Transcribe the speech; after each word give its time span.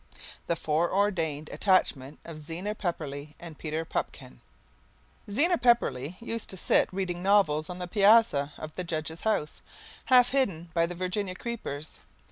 The 0.47 0.55
Fore 0.55 0.91
ordained 0.91 1.47
Attachment 1.49 2.17
of 2.25 2.39
Zena 2.41 2.73
Pepperleigh 2.73 3.35
and 3.39 3.55
Peter 3.59 3.85
Pupkin 3.85 4.41
Zena 5.29 5.59
Pepperleigh 5.59 6.15
used 6.19 6.49
to 6.49 6.57
sit 6.57 6.89
reading 6.91 7.21
novels 7.21 7.69
on 7.69 7.77
the 7.77 7.87
piazza 7.87 8.51
of 8.57 8.73
the 8.73 8.83
judge's 8.83 9.21
house, 9.21 9.61
half 10.05 10.29
hidden 10.31 10.71
by 10.73 10.87
the 10.87 10.95
Virginia 10.95 11.35
creepers. 11.35 11.99